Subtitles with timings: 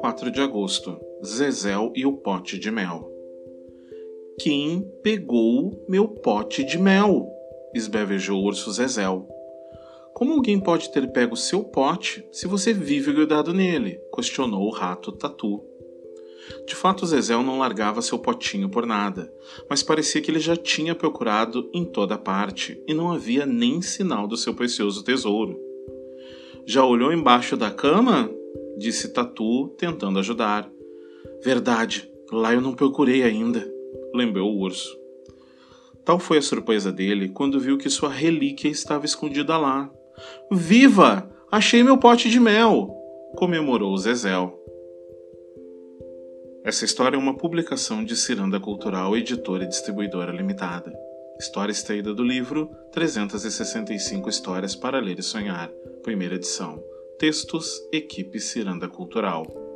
[0.00, 0.98] Quatro de agosto.
[1.24, 3.10] Zezel e o pote de mel.
[4.40, 7.28] Quem pegou meu pote de mel?
[7.74, 9.28] esbravejou o urso Zezel.
[10.14, 14.00] Como alguém pode ter pego seu pote se você vive grudado nele?
[14.14, 15.64] questionou o rato Tatu.
[16.66, 19.32] De fato, Zezel não largava seu potinho por nada,
[19.68, 24.26] mas parecia que ele já tinha procurado em toda parte e não havia nem sinal
[24.26, 25.58] do seu precioso tesouro.
[26.66, 28.30] Já olhou embaixo da cama?
[28.76, 30.70] disse Tatu, tentando ajudar.
[31.42, 33.70] Verdade, lá eu não procurei ainda,
[34.14, 34.96] lembrou o urso.
[36.04, 39.90] Tal foi a surpresa dele quando viu que sua relíquia estava escondida lá,
[40.50, 41.30] Viva!
[41.50, 42.94] Achei meu pote de mel!
[43.36, 44.58] comemorou Zezel.
[46.64, 50.92] Essa história é uma publicação de Ciranda Cultural, editora e distribuidora limitada.
[51.38, 55.70] História extraída do livro 365 Histórias para Ler e Sonhar,
[56.02, 56.82] primeira edição.
[57.18, 59.67] Textos, equipe Ciranda Cultural.